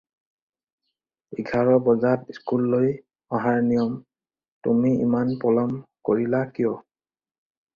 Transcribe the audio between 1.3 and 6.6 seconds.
এঘাৰ বজাত স্কুললৈ অহাৰ নিয়ম, তুমি ইমান পলম কৰিলা